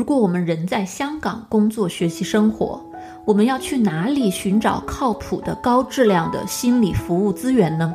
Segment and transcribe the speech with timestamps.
[0.00, 2.82] 如果我们人在香港工作、学习、生活，
[3.26, 7.94] 我们要去哪里寻找靠谱的、高质量的心理服务资源呢？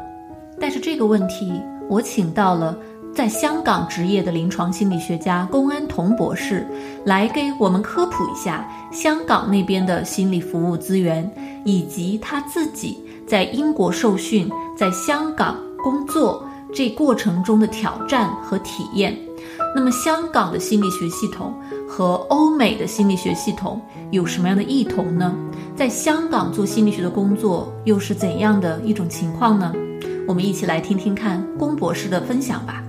[0.61, 2.77] 但是这个问题，我请到了
[3.11, 6.67] 在香港执业的临床心理学家龚安彤博士，
[7.05, 11.27] 来给我们科普一下香港那边的心理服务资源，
[11.63, 14.47] 以及他自己在英国受训、
[14.77, 19.17] 在香港工作这过程中的挑战和体验。
[19.73, 21.53] 那么，香港的心理学系统
[21.87, 23.81] 和欧美的心理学系统
[24.11, 25.33] 有什么样的异同呢？
[25.75, 29.71] 在香港做心理学的工作又是怎样的一种情况呢？
[30.27, 32.83] 我们一起来听听看龚博士的分享吧。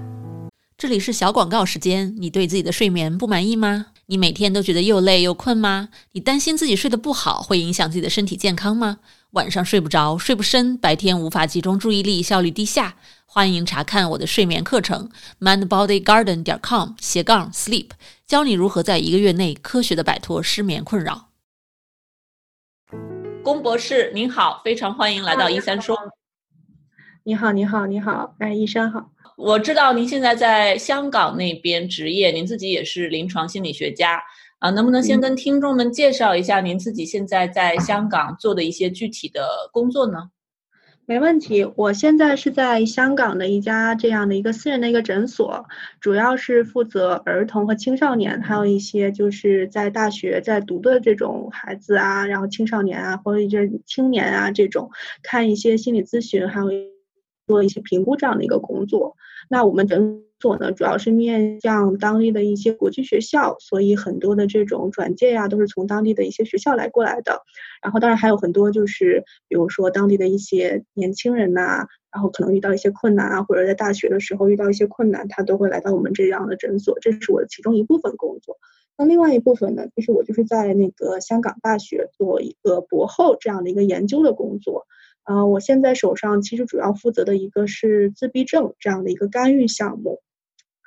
[0.78, 2.14] 这里是小广告时间。
[2.18, 3.86] 你对自己的睡眠不满意吗？
[4.06, 5.88] 你每天都觉得又累又困吗？
[6.12, 8.98] 你担心自己睡得不好会影响自己的身体健康吗？
[9.32, 12.94] 晚上睡不着，睡不深，白天无法集中注意力，效率低下。
[13.24, 17.88] 欢迎查看我的睡眠课程，mindbodygarden 点 com 斜杠 sleep，
[18.26, 21.28] 教你如何在一个月内科学的摆脱失眠困扰。
[23.44, 25.96] 龚博士您好，非常欢迎来到一三说。
[27.22, 29.12] 你好，你好，你好，哎，一山好。
[29.36, 34.20] 我知道您现在在香港那边执业，您自己也是临床心理学家
[34.58, 40.30] 啊，能不能先跟听众们介绍一下您自己现在在香港做的一些具体的工作呢？
[41.08, 45.64] 没问题，我现在是在香港的一家这样的一个私人的一个诊所，
[46.00, 54.90] 主要是负责儿童和青少年，还有一些就是在大学在读的这种孩子啊，然后青少年啊，或者一些青年啊这种，
[55.22, 56.70] 看一些心理咨询，还有
[57.46, 59.16] 做一些评估这样的一个工作。
[59.48, 67.42] 那我们诊所呢，主要是面向当地的一些国际学校，所以很多的这种转介呀，都是从当地的一些学校来过来的。
[67.82, 76.98] 然后当然还有很多就是，比如说当地的一些年轻人呐，然后可能遇到一些困难啊，或者在大学的时候遇到一些困难，他都会来到我们这样的诊所。
[77.00, 78.58] 这是我的其中一部分工作。
[78.98, 84.86] 那另外一部分呢，其实我就是在那个香港大学做一个博后这样的一个研究的工作。
[85.26, 90.22] 啊，我现在手上其实主要负责的一个是自闭症这样的一个干预项目，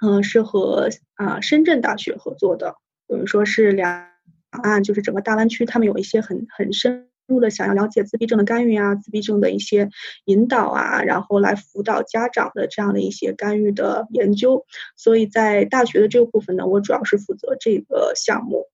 [0.02, 4.08] 嗯，是和啊深圳大学合作的，等于说是两
[4.52, 9.90] 岸就是整个大湾区，他们有一些很很深入的想要了解自闭症的干预啊，自闭症的一些
[10.24, 18.68] 引导啊，然后来辅导家长的这样的一些干预的研究，所以在大学的这个部分呢，我主要是负责这个项目。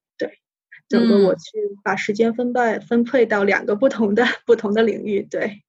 [0.87, 1.41] 整个我去
[1.83, 5.61] 把时间分配分配到两个不同的 不同的领域，对，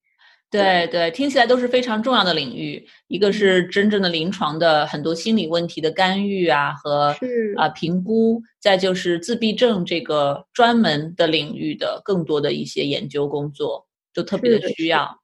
[0.50, 2.86] 对对，听起来都是非常重要的领域。
[3.08, 7.16] 一个是真正的临床的很多心理问题的干预啊和
[7.56, 15.20] 啊评估，再就是自闭症这个专门的领域的更多的一些研究工作，就特别的需要。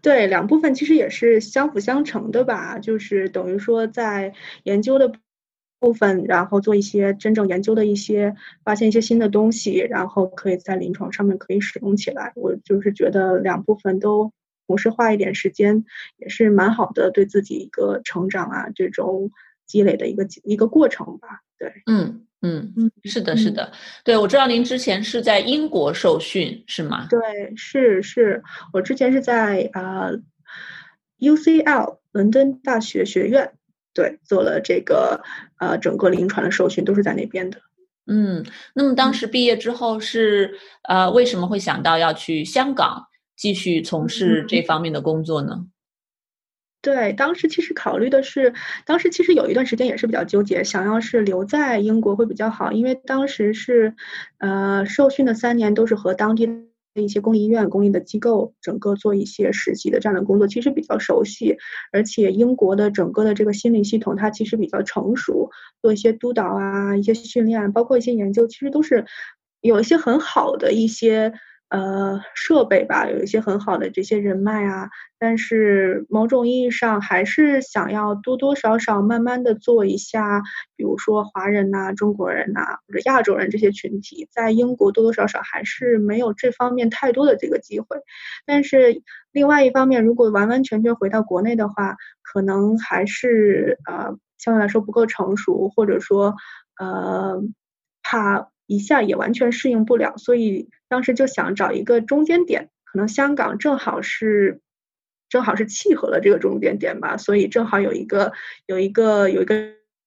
[0.00, 4.32] 对，两部分其实也是相辅相成的吧，就是等于说在
[4.62, 5.12] 研究的。
[5.82, 12.32] 部分，然后做一些真正研究的一些，发现一些新的东西，然后可以在临床上面可以使用起来。
[12.36, 14.32] 我就是觉得两部分都
[14.68, 15.84] 同时花一点时间，
[16.18, 19.32] 也是蛮好的，对自己一个成长啊，这种
[19.66, 21.40] 积累的一个一个过程吧。
[21.58, 23.72] 对，嗯嗯嗯，是的，是的，
[24.04, 27.08] 对，我知道您之前是在英国受训，是吗？
[27.10, 27.18] 对，
[27.56, 28.40] 是是，
[28.72, 30.10] 我之前是在啊
[31.18, 33.52] UCL 伦敦大学学院。
[33.94, 35.22] 对，做了这个
[35.58, 37.60] 呃，整个临床的受训都是在那边的。
[38.06, 38.44] 嗯，
[38.74, 40.58] 那么当时毕业之后是
[40.88, 45.66] 呃，为什么会想到要去香港继续从事这方面的工作呢？
[46.80, 48.52] 对，当时其实考虑的是，
[48.84, 53.94] 当时其实有一段时间也是比较纠结，想要是留在英国会比较好，因为当时是
[54.38, 56.71] 呃，受训的三年都是和当地。
[56.94, 61.56] 一些公立医院、公立的机构，整个做一些实习的这样的工作，其实比较熟悉。
[61.92, 65.50] 而且英国的整个的这个心理系统，它其实比较成熟，
[65.80, 69.06] 做一些督导啊、一些训练，包括一些研究，其实都是
[69.60, 71.32] 有一些很好的一些。
[71.72, 80.42] 呃，设备吧，有一些很好的这些人脉啊，但是某种意义上还是想要多多少少慢慢的做一下，
[80.76, 87.96] 比如说华人呐、中国人呐或者亚洲人这些群体，在英国多多少少还是没有这方面太多的这个机会。
[88.44, 89.00] 但是
[89.32, 96.34] 另外一方面，如果完完全全回到国内的话，可能还是呃相对来说不够成熟，或者说
[96.78, 97.40] 呃
[98.02, 98.48] 怕。
[98.74, 104.60] 一下也完全适应不了，所以当时就想找一个中间点，可能香港正好是，
[105.28, 108.32] 正好是契合了这个中间点吧，所以正好有一个
[108.66, 109.54] 有一个有一个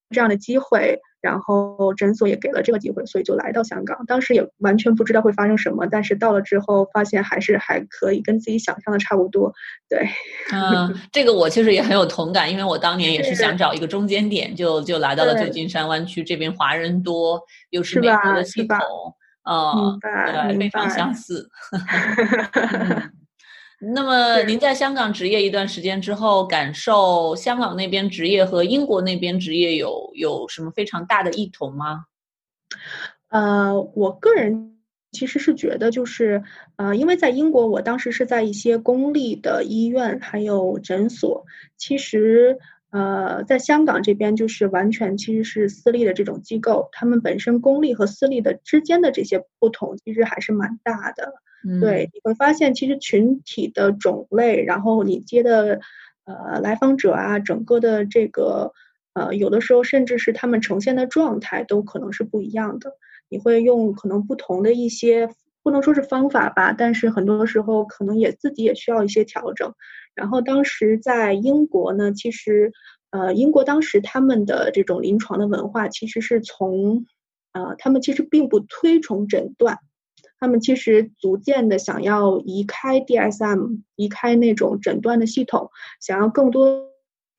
[0.09, 4.05] 这样的机会，然后诊所也给了这个机会，所以就来到香港。
[4.05, 9.51] 当时也完全不知道会发生什么，但是到了之后发现还是还可以，跟自己想象的差不多。
[9.89, 10.07] 对，
[10.53, 17.41] 嗯，这个我其实也很有同感，因为我当年也是想找一个中间点，就就来到了旧金山湾区这边，华人多，
[17.71, 18.77] 又是美国的系统，
[19.45, 21.49] 呃，对，非常相似。
[23.93, 32.05] 那么您在香港职业一段时间之后，感受香港那边职业和英国那边职业有有什么非常大的异同吗？
[33.29, 34.77] 呃，我个人
[35.11, 36.43] 其实是觉得，就是
[36.77, 41.45] 呃，因为在英国，我当时是在一些公立的医院还有诊所，
[41.77, 42.57] 其实
[42.91, 51.33] 呃，在香港这边就是完全其实是私立的这种机构，他们本身公立和私立的之间的这些不同，其实还是蛮大的。
[51.79, 55.79] 对，你会发现其实群体的种类，然后你接的
[56.25, 58.71] 呃来访者啊，整个的这个
[59.13, 62.93] 呃有的时候甚至是他们呈现的状态都可能是不一样的。
[63.29, 65.29] 你会用可能不同的一些，
[65.63, 69.73] 不能说是方法吧，但是很多时候可能也自己也需要一些调整。
[70.13, 72.71] 然后当时在英国呢，其实
[73.09, 77.05] 呃英国当时他们的这种临床的文化其实是从
[77.53, 79.79] 呃他们其实并不推崇诊断。
[80.45, 86.83] 他们其实逐渐的想要移开 DSM，移开那种诊断的系统，想要更多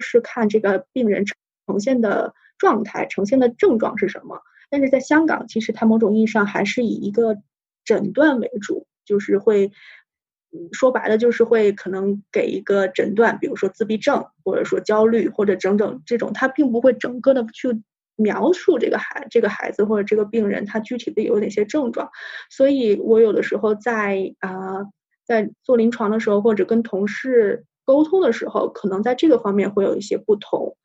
[0.01, 4.41] 是看这个病人呈现的状态、呈现的症状是什么。
[4.71, 7.37] 但是在香港，其实它某种意义上还是以一个
[7.85, 9.71] 诊断为主，就是会
[10.73, 17.69] 说白了就是会可能给一个诊断，比如说自闭症，或者说焦虑，或者整整这种，它并不会整个的去。
[18.17, 22.11] 描述这个孩这个孩子或者这个病人他具体的有哪些症状，
[22.51, 24.85] 所以我有的时候在啊
[25.27, 30.77] 在做临床的时候或者跟同事沟通的时候，可能在这个方面会有一些不同，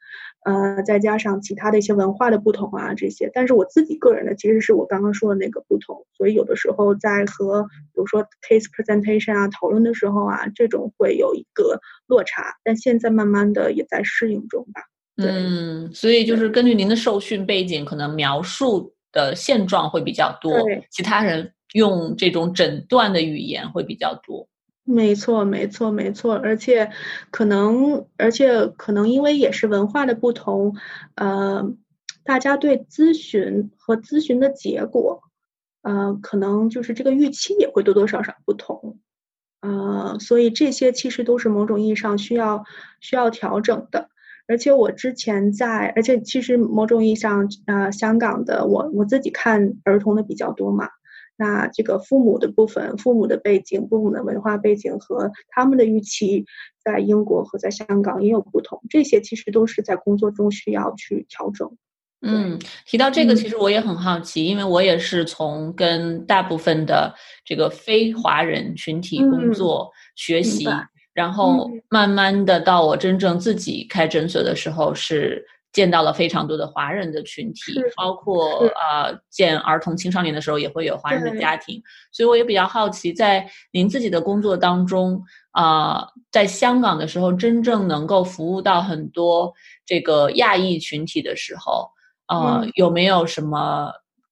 [0.45, 14.83] 呃，再加上其他的一些文化的不同啊这些，但是我自己个人的其实是我刚刚说的那个不同，所以有的时候在和比如说 case presentation 啊讨论的时候啊，这种会有一个落差，但现在慢慢的也在适应中吧。
[15.17, 20.53] 嗯，所以就是根据您的受训背景，可能描述的现状会比较多，
[20.89, 24.47] 其他人用这种诊断的语言会比较多。
[24.83, 26.89] 没错，没错，没错，而且
[27.29, 30.75] 可能，而且可能因为也是文化的不同，
[31.15, 31.71] 呃，
[32.23, 35.21] 大家对咨询和咨询的结果，
[35.83, 38.99] 呃，可能就是这个预期也会多多少少不同，
[39.61, 42.65] 呃，所以这些其实都是某种意义上需要
[43.01, 44.09] 需要调整的。
[44.51, 50.89] 而且我之前在，而且其实某种意义上，呃，香港的我我自己看儿童的比较多嘛。
[51.37, 56.45] 那这个父母的部分，父母的背景、父母的文化背景和他们的预期，
[56.83, 58.81] 在英国和在香港也有不同。
[58.89, 61.71] 这些其实都是在工作中需要去调整。
[62.21, 67.15] 嗯，提到这个，其实我也很好奇，因为我也是从跟大部分的
[67.45, 70.67] 这个非华人群体工作学习。
[71.13, 81.81] 然后慢慢的到我真正自己开诊所的时候，是见到了非常多的华人的群体，包括呃见儿童青少年的时候也会有华人的家庭，
[82.11, 85.21] 所以我也比较好奇，在您自己的工作当中
[85.51, 89.53] 啊，在香港的时候，真正能够服务到很多
[89.85, 91.89] 这个亚裔群体的时候，
[92.27, 93.91] 呃，有没有什么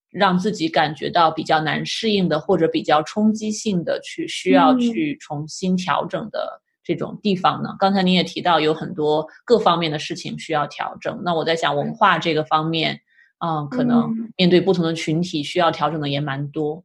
[0.09, 6.61] 让自己感觉到比较难适应的，或者比较冲击性的去需要去重新调整的？
[6.89, 7.69] 这种地方呢？
[7.77, 11.21] 刚才您也提到有很多各方面的事情需要调整。
[11.23, 12.99] 那我在想，文化这个方面，
[13.45, 16.83] 嗯，可能面对不同的群体，需要调整的也蛮多。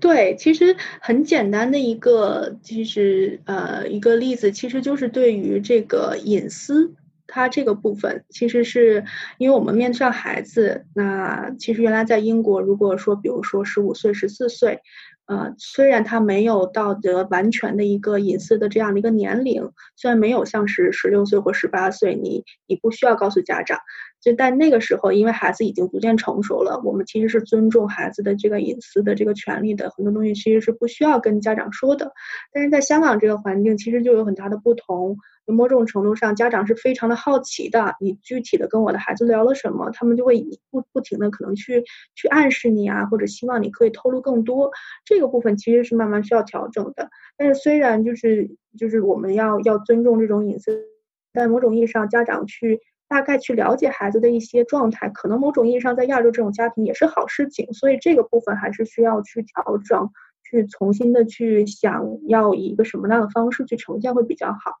[0.00, 6.92] 对，其实很简单的一个，其实呃，一个例子，其实就是对于这个隐私，
[7.26, 9.02] 它这个部分，其实是
[9.38, 14.82] 因为我们面对上孩子，那其实原来在英国，如果说比如说十五岁、十四岁。
[15.26, 23.80] 呃，虽然他没有到得完全的一个隐私的这样的一个年龄，虽然没有像是十六岁或十八岁，你你不需要告诉家长，
[24.20, 32.12] 就但那个时候，因为孩子已经逐渐成熟了，我们其实是尊重孩子的这个隐私的这个权利的，很多东西其实是不需要跟家长说的。
[32.52, 35.18] 但是在香港这个环境，其实就有很大的不同。
[35.46, 37.94] 某种程度上，家长是非常的好奇的。
[38.00, 41.84] 你具体的跟我的孩子聊了什么，他们就会不不停的可能去
[42.14, 44.70] 去暗示你啊，或者希望你可以透露更多。
[45.04, 47.08] 这个部分其实是慢慢需要调整的。
[47.36, 50.84] 但是虽然就是就是我们要要尊重这种隐私，
[51.32, 57.72] 但某种意义上，家长去大概去了解孩子的一些状态，可能某种意义上在亚洲这种家庭也是好事情。
[57.72, 60.10] 所以这个部分还是需要去调整，
[60.42, 64.72] 去重新的去想要以一个什么样的方式去呈现会比较好。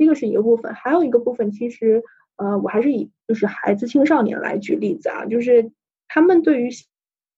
[0.00, 2.02] 这个是一个部分，还有一个部分，其实，
[2.36, 5.72] 呃，我还是以就是孩子青少年来举例子啊，就是
[6.08, 6.86] 他们对于心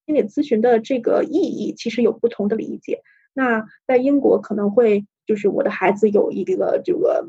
[0.06, 3.02] 理咨询的这个意义其实有不同的理解。
[3.34, 7.26] 那在英国可能会就是我的孩子有一个这个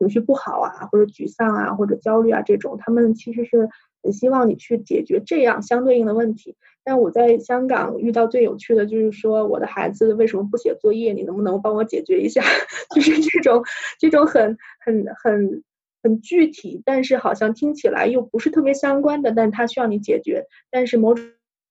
[0.00, 3.68] 情绪不好啊，或者沮丧啊，或者焦虑啊这种，他们其实是
[4.02, 6.56] 很希望你去解决这样相对应的问题。
[6.84, 11.12] 但我在香港遇到最有趣的就是说，我的孩子为什么不写作业？
[11.12, 12.42] 你能不能帮我解决一下？
[12.94, 13.62] 就是这种
[13.98, 15.62] 这种很很很
[16.02, 21.14] 很具体，但是好像听起来又不是特别相关的，但他需要你解决，但是某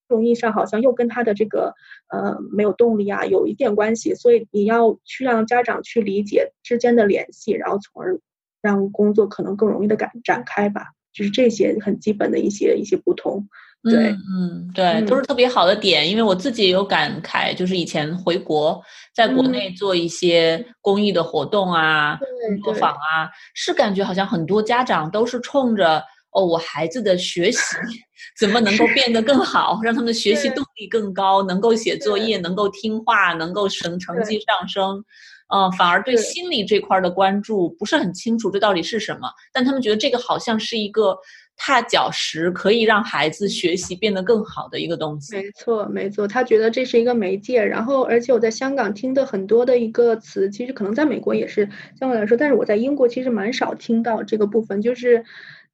[0.08, 1.74] 种意义上好像又跟他的这个
[2.08, 8.18] 呃没有动力啊有一点关系，所以你要去让家长去理解之间的联系，然后从而
[8.62, 10.92] 让工作可能更容易的展展开吧。
[11.12, 13.46] 就是这些很基本的一些一些不同。
[13.84, 16.08] 对，嗯，对，都是特别好的点。
[16.08, 18.80] 因为我自己也有感慨，就是以前回国，
[19.12, 22.16] 在国内做一些公益的活动啊、
[22.46, 26.00] 工作坊啊，是感觉好像很多家长都是冲着
[26.30, 27.58] 哦，我孩子的学习
[28.38, 35.04] 怎么能够变得更好，让他们的学习动力更高，能够写作业，能够听话，能够成成绩上升，
[35.52, 39.28] 嗯，反而对心理这块的关注不是很清楚，这到底是什么？
[39.52, 41.16] 但他们觉得这个好像是一个。
[41.54, 45.36] 踏脚石可以让孩子学习变得更好的一个东西。
[45.36, 47.62] 没错，没错，他觉得这是一个媒介。
[47.62, 51.68] 然后，而且我在香港听的很多的一个词，其实可能在美国也是
[52.00, 55.22] 相对来说，但是我在英国其实蛮少听到这个部分，就是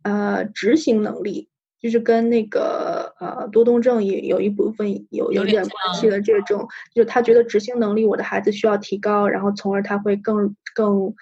[0.02, 1.48] 呃，执行能力，
[1.80, 11.14] 就是跟那个呃多动症也有一部分有有点关系的这种，就他觉得执行能力我的孩子需要提高，然后从而他会更更。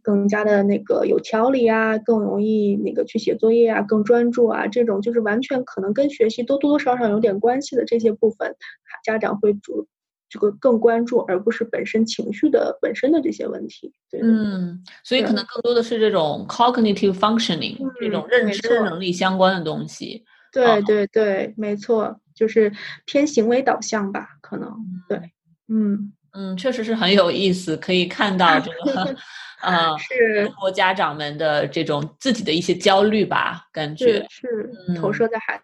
[0.00, 8.54] 更加的那个有条理啊，更容易那个去写作业啊，更专注啊，这种就是完全可能跟学习都多多少少有点关系的这些部分，
[9.04, 9.88] 家长会主
[10.28, 13.92] 这个更关注，而不是本身情绪的本身的这些问题。
[14.22, 20.22] 嗯，所以可能更多的是这种 cognitive functioning 这种认知能力相关的东西。
[20.52, 22.72] 对对对，没错，就是
[23.06, 24.70] 偏行为导向吧，可能
[25.08, 25.18] 对，
[25.68, 29.16] 嗯嗯，确实是很有意思，可以看到这个。
[29.62, 34.68] 啊，是中国家长们的这种自己的一些焦虑吧，感觉是
[35.00, 35.56] 投射在孩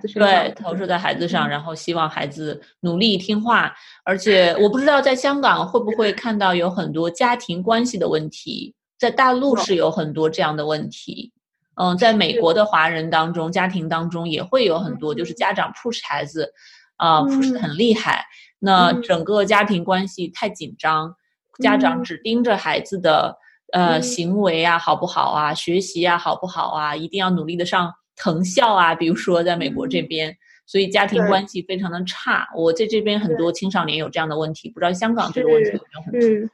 [0.00, 3.74] 子对，投射在孩子上，然后希望孩子努力听话。
[4.04, 11.30] 而且我不知道在香港会不会看到有很多家庭关系的问题，在大陆是有很多这样的问题。
[11.76, 15.32] 嗯，在美国的华人当中，家庭当中也会有很多，就是。
[15.34, 16.50] 家长 push 孩子，
[16.96, 18.24] 啊，push 的很厉害，
[18.58, 21.14] 那整个家庭关系太紧张。
[21.62, 23.36] 家长只盯着孩子的
[23.72, 28.94] 呃行为啊好不好啊，学习啊好不好啊，一定要努力的上藤校啊。
[28.94, 30.34] 比如说在美国这边，
[30.66, 32.48] 所以家庭关系非常的差。
[32.56, 36.50] 我在这边很多青少年有这样的问题，不知道香港这个问题有没有很是，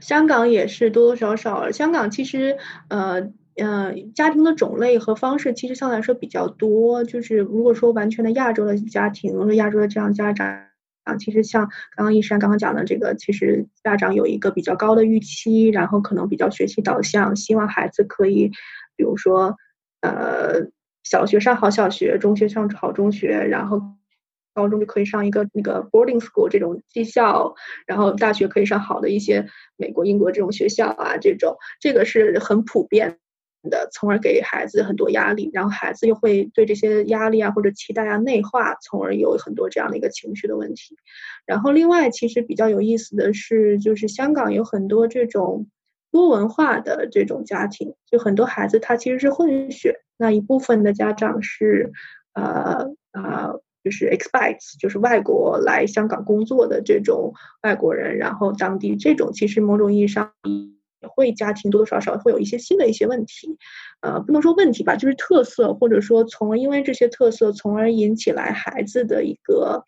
[0.00, 1.70] 香港也是多多少少。
[1.70, 2.56] 香港其实
[2.88, 3.20] 呃
[3.56, 7.04] 呃家庭的种类和方式其实相对来说比较多。
[7.04, 10.66] 就是如果说完全的亚洲的家庭，或者亚洲的这样家长。
[11.04, 11.64] 啊，其实像
[11.96, 18.52] 刚刚一山刚刚讲的这个，其实家长有一个比较高的预期，然后可能比较学习导向，希望孩子可以，
[18.94, 19.56] 比如说，
[20.00, 20.70] 呃，
[21.02, 23.82] 小学上好小学，中学上好中学，然后
[24.54, 27.52] 高中就可以上一个那个 boarding school 这种技校，
[27.84, 33.18] 然后大学可以上好的一些美国、英国这种学校啊，这种这个是很普遍。
[33.70, 40.96] 的，从而给孩子很多压力，然后孩子又会对这些压力啊或者期待啊内化，从而有很多这样的一个情绪的问题。
[41.46, 45.66] 然后另外，其实比较有意思的是，就是香港有很多这种
[46.10, 51.92] 多文化的这种家庭，就很多孩子他其实是混血，那一部分的家长是
[52.34, 60.32] 呃呃就是 expats，就是外国来香港工作的这种外国人，然后当地这种其实某种意义上。
[61.02, 63.58] 也会家庭多多少少会有一些新的一些问题，
[64.00, 69.84] 呃，不能说问题吧，就是特色，或者说从因为这些特色，从而引起来孩子的一个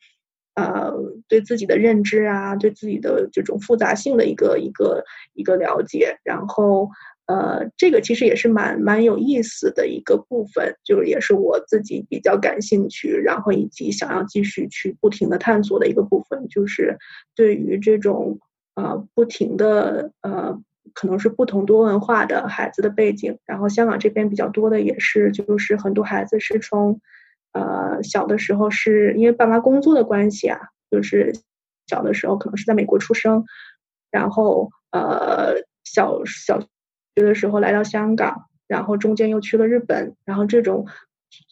[0.56, 0.92] 呃
[1.28, 5.04] 对自己的认知啊，对自己的这种复杂性的一个一个
[5.34, 6.88] 一个了解，然后
[7.26, 16.98] 呃，这个其实也是蛮蛮有意思的一个部分，就是也是我自己比较感兴趣，然后以及想要继续去不停的探索的一个部分，就是
[17.36, 18.38] 对于这种
[18.74, 20.60] 呃不停的呃。
[20.92, 27.00] 可能是不同多文化的孩子的背景，然后香港这边比较多的也是，就是很多孩子是从，
[27.52, 30.58] 呃，小的时候是因为爸妈工作的关系啊，
[30.90, 31.32] 就是
[31.86, 33.44] 小的时候可能是在美国出生，
[34.10, 36.66] 然后呃小小学
[37.16, 40.86] 的时候来到香港，然后中间又去了日本，然后这种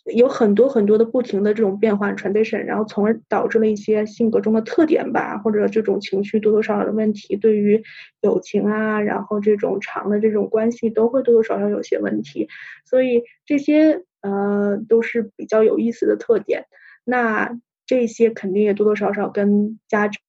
[0.05, 7.81] 有很多很多的不停的这种变换 transition，然后从而导致了一些性格中的特点吧，或者这种情绪多多少少的问题，对于
[8.21, 12.49] 友情啊，然后这种长的这种关系都会多多少少有些问题，
[12.85, 16.65] 所以这些呃都是比较有意思的特点。
[17.05, 17.57] 那
[17.87, 20.21] 这些肯定也多多少少跟家长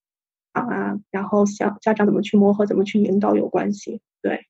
[0.52, 4.02] 啊，然后想家长怎么去磨合，怎么去引导有关系。
[4.22, 4.46] 对，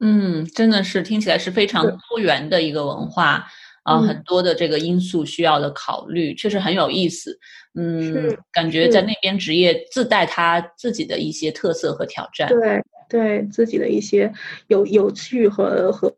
[0.00, 3.46] 嗯，真的是听起来是非常多元的一个文化。
[3.86, 7.38] 啊，很多的这个因素需要的考虑，确实很有意思。
[7.78, 12.48] 嗯，感觉在那边职业自带他自己的一些特色和挑战。
[12.48, 14.32] 对，对自己的一些
[14.66, 16.12] 有有趣和和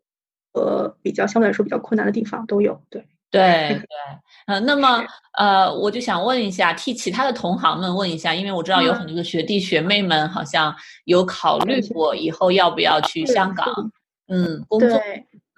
[0.51, 2.81] 和比较相对来说比较困难的地方都有。
[2.89, 3.87] 对，对对。
[4.47, 5.05] 呃，那么
[5.37, 13.67] 呃，我就想问一下，替其他的同行们问一下，因为我知道有很多的学弟学妹们好像有考虑过以后要不要去香港，
[14.27, 14.89] 嗯，工作。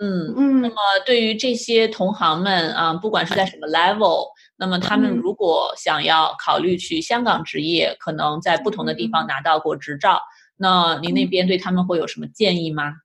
[0.03, 10.19] 嗯嗯，那么对于这些同行们啊，不管是在什么 level，那么他们如果想要考虑去香港执业，可能在不同的地方拿到过执照，
[10.57, 12.95] 那您那边对他们会有什么建议吗？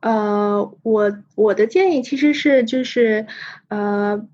[0.00, 3.26] 呃，我我的建议其实是就是
[3.66, 4.24] 呃，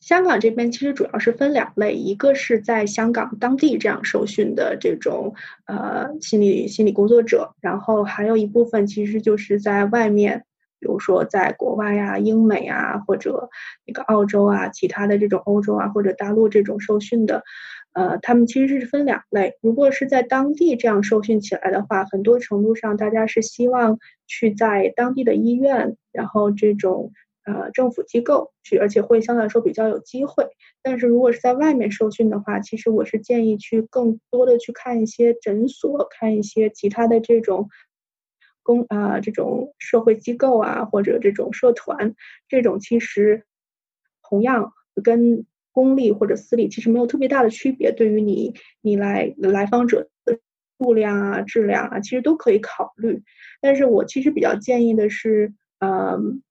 [0.00, 10.44] 香港这边其实主要是分两类，一个是在香港当地这样受训的这种呃心理心理工作者，然后还有一部分其实就是在外面。
[10.86, 13.48] 比如说，在国外呀、英美啊，或者
[13.84, 17.42] 那个澳洲啊，其他的这种欧洲啊，或者大陆这种受训的，
[17.92, 19.54] 呃，他们其实是分两类。
[19.60, 27.10] 如果是在当地这样受训起来的话，很多程度上大家是希望去在当地的医院，然后这种
[27.44, 30.46] 呃政府机构去，而且会相对来说比较有机会。
[30.84, 37.68] 但是如果是在外面受训的话，其实我是建议去更多的去看一些诊所，看一些其他的这种。
[38.66, 42.14] 公啊，这种社会机构啊，或者这种社团，
[42.48, 43.44] 这种其实
[44.28, 44.72] 同样
[45.04, 47.92] 跟公立或者私立其实没有特别大的区别。
[47.92, 50.36] 对于你你来来访者的
[50.78, 53.22] 数量啊、质量啊，其实都可以考虑。
[53.60, 56.42] 但是我其实比较建议的是，嗯，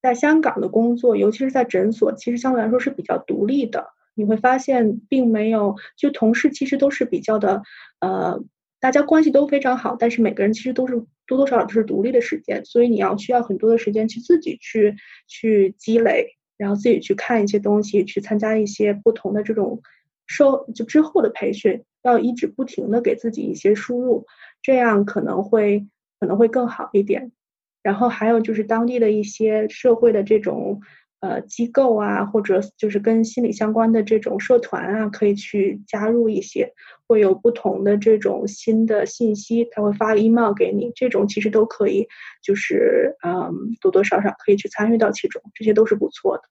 [0.00, 3.88] 在香港的工作，尤其是在诊所，其实相对来说是比较独立的。
[4.14, 7.62] 你会发现，并没有就同事其实都是比较的，
[8.00, 8.42] 呃。
[8.80, 10.94] 大家关系都非常好，但是每个人其实都是
[11.26, 19.82] 多多少少都是独立的时间，所以你要需要很多的时间去自己去去积累，然后自己去看一些东西，去参加一些不同的这种
[20.26, 24.26] 受就之后的培训，要一直不停的给自己一些输入，
[24.62, 25.86] 这样可能会
[26.20, 27.32] 可能会更好一点。
[27.82, 30.80] 然后还有就是当地的一些社会的这种。
[31.20, 36.72] 呃，机构啊，或者就是跟心理相关的这种社团啊，可以去加入一些，
[37.08, 42.06] 会有不同的这种新的信息，他会发 email 给你，这种其实都可以，
[42.42, 46.42] 就是嗯，多多少少可以去参与到其中，这些都是不错的。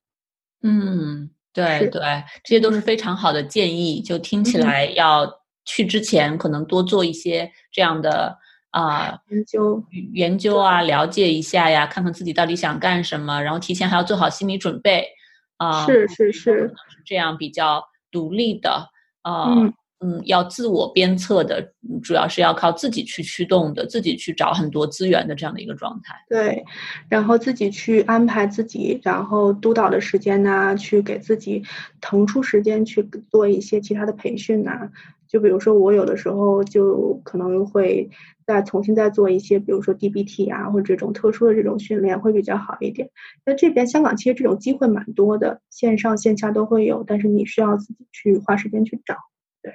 [0.64, 2.02] 嗯，对对，
[2.44, 5.32] 这些都是非常好的建议，就听起来要
[5.64, 8.40] 去之前可能多做一些这样的。
[8.70, 15.08] 啊，研究研究啊，了解一下呀，看看自己到底想干什么，然后提前还要做好心理准备
[15.56, 15.86] 啊。
[15.88, 18.90] 是是是，这样比较独立的
[19.24, 26.14] 啊，嗯，嗯要自我鞭策的，主要是要靠自己去驱动的，自己去找很多资源的这样的一个状态。
[26.30, 26.64] 对，
[27.10, 31.64] 然后自己去安排自己，然后督导的时间呐，去给自己
[32.02, 34.90] 腾出时间去做一些其他的培训呐。
[35.28, 38.10] 就比如说我有的时候就可能会。
[38.48, 43.10] 再重新再做一些，比如说 DBT 啊，或者这种特殊的这种训练会比较好一点。
[43.46, 49.18] 那这边香港其实这种机会蛮多的，线上线下都会有，但是你需要自己去花时间去找。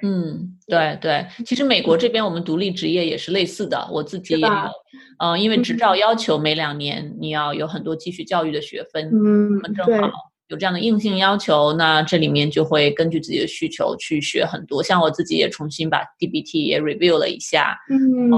[0.01, 1.25] 对，嗯，对对。
[1.45, 4.49] 其实美国这边我们独立职业也是类似的，我自己也有，
[5.19, 10.09] 嗯，因为执照要求每两年你要有很多继续教育的学分，嗯，正好。
[10.49, 14.83] 有这样的硬性要求，那这里面就会根据自己的需求去学很多。
[14.83, 18.29] 像我自己也重新把 DBT 也 review 了一下，嗯，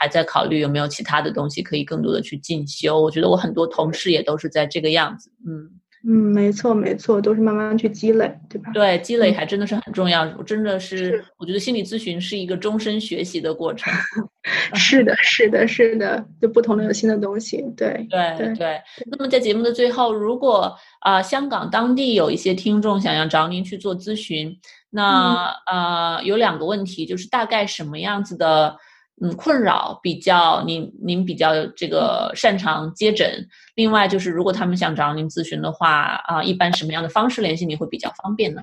[0.00, 2.98] 还在考虑有没有其他的东西可以更多的去进修。
[2.98, 5.68] 我觉得我很多同事也都是在这个样子，嗯。
[6.10, 8.70] 嗯，没错没错，都是慢慢去积累，对吧？
[8.72, 10.26] 对，积累还真的是很重要。
[10.44, 13.92] 真的是，我觉得心理咨询是一个终身学习的过程。
[14.72, 17.62] 是的，是的，是的，就不同的有新的东西。
[17.76, 18.80] 对，对，对。
[19.10, 28.78] 那么在节目的最后，如果啊，香港当地有一些听众想要找您去做咨询，那呃，有两个问题，就是大概什么样子的？
[29.20, 33.46] 嗯，困扰比较您您比较这个擅长接诊。
[33.74, 38.62] 另外就是，如果他们想找您咨询的话，啊，一般什么样的方式联系你会比较方便呢？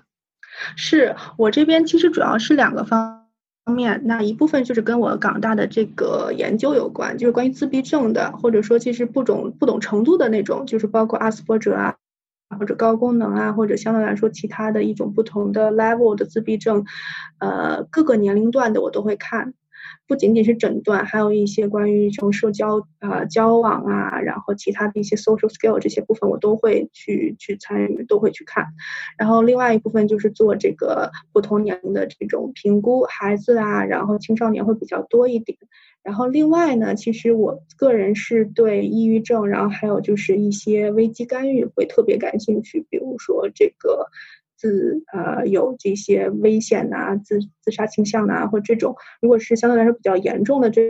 [0.76, 3.26] 是我这边其实主要是两个方
[3.76, 11.96] 面，那一部分就是跟我港大的这个研究有关，就是关于自闭症的，或者说其实不懂不懂程度的那种，就是包括阿斯伯格啊。
[12.60, 16.86] 或者高功能啊，或者相对来说其他的一种不同的 level 的自闭症，
[17.40, 19.56] 呃，各个年龄段的我都会看。
[20.08, 28.66] 不仅仅是诊断，还有一些关于这种社交啊、交往啊，然后其他的一些 social skill 这些部分，我都会去去参与，都会去看。
[29.18, 35.58] 然后另外一部分就是做这个不同年龄的这种评估，孩子啊，然后青少年会比较多一点。
[36.04, 44.08] 然后另外呢，其实我个人是对抑郁症，然后还有就是一些危机干预会特别感兴趣，比如说这个。
[44.58, 50.82] 自呃有这些危险呐，自自杀倾向呐，或这种，如果是相对来说比较严重的这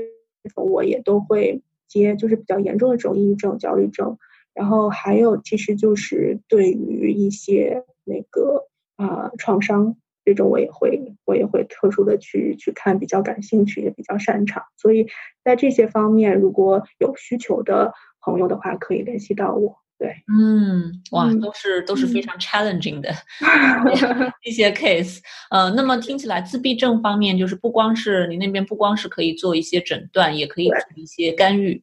[0.53, 4.17] 种，我也都会接，就是比较严重的这种抑郁症、焦虑症。
[4.53, 14.63] 然后还有，其实就是对于一些那个啊创伤这种，我也会我也会特殊的去去看，比较感兴趣，也比较擅长。
[14.77, 15.07] 所以
[15.43, 19.75] 在这些方面，如果有需求的朋友的话，可以联系到我。
[19.97, 23.09] 对，嗯，哇，都是都是非常 challenging 的
[24.43, 31.81] 一些 case，呃，那么听起来自闭症方面，就是不光是你那边不光是可以做一些诊断，也可以做一些干预，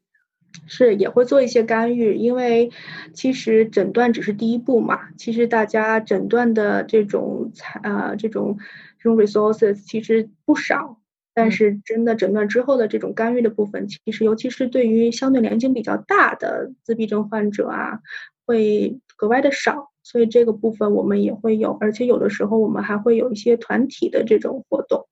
[0.66, 2.70] 是也会做一些干预，因为
[3.14, 8.58] 其实诊断只是第一步嘛，其实大家诊断的这种才啊这种
[8.98, 10.98] 这种 resources 其实不少。
[11.34, 18.00] 但是真的诊断之后的这种干预的部分，其实尤其是对于相对年龄比较大的自闭症患者啊，
[18.46, 19.90] 会格外的少。
[20.04, 25.06] 所以这个部分我们也会有，而且有的时候我们还会有一些团体的这种活动，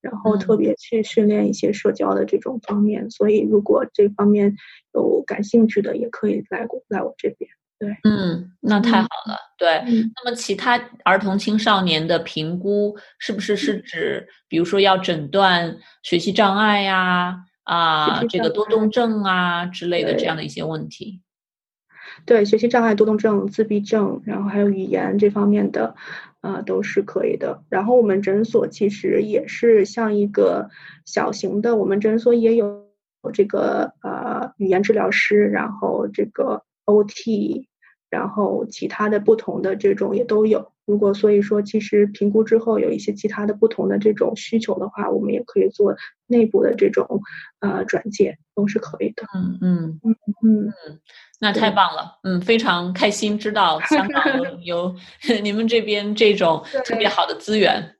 [0.00, 3.10] 然后特别去训练一些社交的这种方面。
[3.10, 4.54] 所以如果这方面
[4.94, 7.50] 有感兴趣的，也可以来过来我这边。
[7.78, 9.36] 对，嗯，那太好了。
[9.58, 9.82] 对，
[10.14, 21.20] 那么其他儿童青少年的评估，是不是是指，比如说要诊断学习障碍呀，啊，这个多动症啊之类的这样的一些问题？
[22.24, 25.94] 对，学习障碍、多动症、自闭症，然后还有语言这方面的，
[26.40, 27.62] 啊，都是可以的。
[27.68, 30.70] 然后我们诊所其实也是像一个
[31.04, 32.86] 小型的，我们诊所也有
[33.34, 36.62] 这个呃语言治疗师，然后这个。
[36.86, 37.66] OT，
[38.08, 40.72] 然后其他的不同的这种也都有。
[40.86, 45.96] 如果所以说，其实评估之后有一些其他的不同的这种需求的话，我们也可以做
[46.28, 47.20] 内部的这种
[47.58, 49.24] 呃转介，都是可以的。
[49.34, 51.00] 嗯嗯嗯嗯嗯，
[51.40, 52.20] 那太棒了。
[52.22, 54.96] 嗯，非常开心知道 香港有有
[55.42, 57.95] 你们这边这种特别好的资源。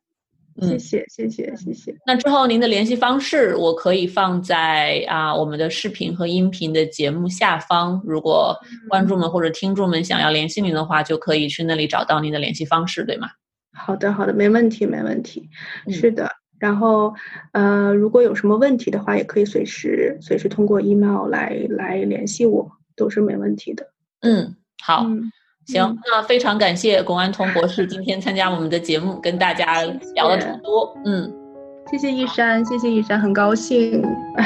[0.60, 1.94] 谢谢谢谢谢谢。
[2.06, 8.00] 那之后您的联系方式我可以放在啊我们的视频和音频的节目下方。
[8.04, 8.56] 如果
[8.88, 13.28] 观众们或者听众们想要联系您的话，就可以去那里找到您的联系方式，对吗？
[13.72, 15.48] 好的好的，没问题没问题。
[15.90, 17.14] 是的，然后
[17.52, 23.86] 呃，如果有什么问题的话，也可以随时随时通过 email 来来联系我，都是没问题的。
[24.20, 25.06] 嗯，好。
[25.66, 29.82] 行，那非常感谢龚安彤博士今天参加我们的节目，跟大家
[30.14, 30.96] 聊了这么多。
[31.04, 31.32] 嗯，
[31.90, 34.00] 谢谢一山，谢谢一山，很高兴。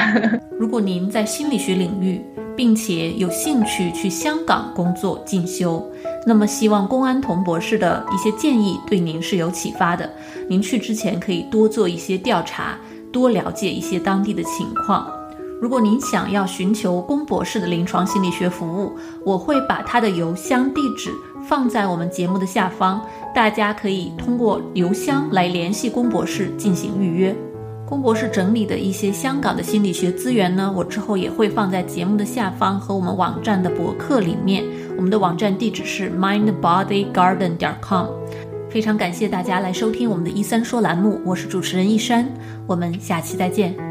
[0.59, 2.25] 如果您在心理学领域，
[2.57, 5.87] 并且有兴趣去香港工作进修，
[6.25, 10.09] 那么希望龚安彤博士的一些建议对您是有启发的。
[10.49, 12.75] 您去之前可以多做一些调查，
[13.13, 15.07] 多了解一些当地的情况。
[15.61, 18.93] 如果您想要寻求龚博士的临床心理学服务，
[19.23, 21.11] 我会把他的邮箱地址
[21.47, 22.99] 放在我们节目的下方，
[23.35, 27.35] 大家可以通过邮箱来联系龚博士进行预约。
[27.87, 34.63] 龚博士整理的一些香港的心理学资源呢，我之后也会放在节目的下方和我们网站的博客里面。
[34.97, 38.07] 我们的网站地址是 mindbodygarden 点 com。
[38.67, 42.27] 非常感谢大家来收听我们的一三说栏目，我是主持人一山，
[42.65, 43.90] 我们下期再见。